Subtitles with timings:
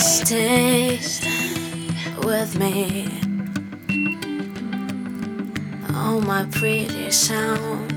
[0.00, 0.98] Stay
[2.24, 3.06] with me.
[5.90, 7.92] Oh, my pretty sound.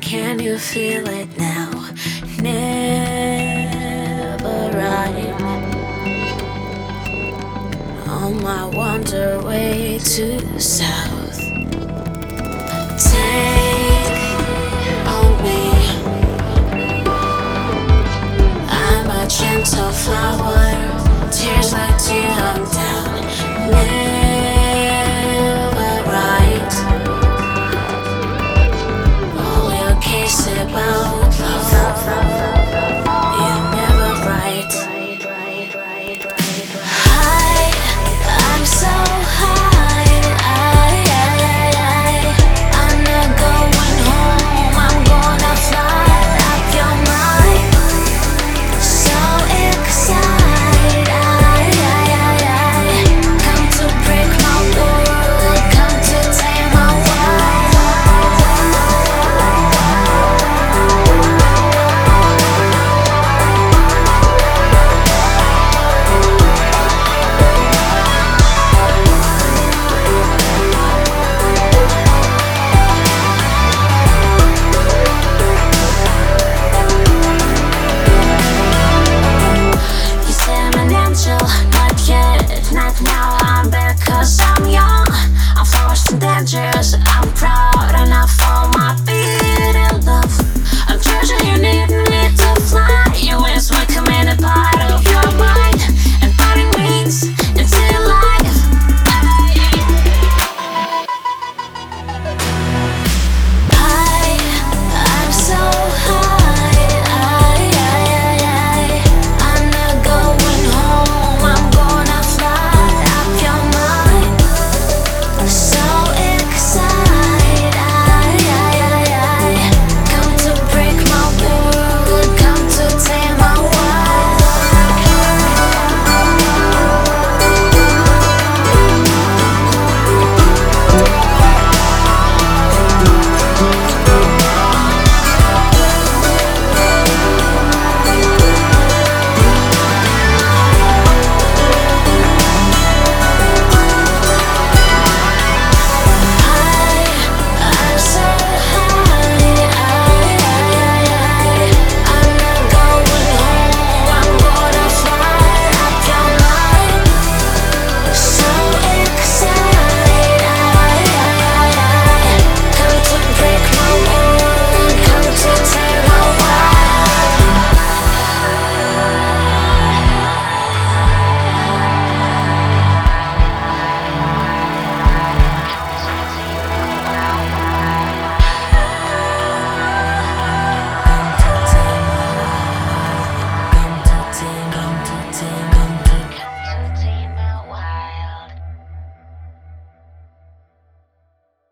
[0.00, 1.90] Can you feel it now?
[2.40, 2.70] Never
[4.78, 5.42] right.
[8.06, 11.40] On my wander way to south.
[12.96, 13.50] Take
[19.30, 20.99] gentle flower.
[21.40, 22.39] Tears like to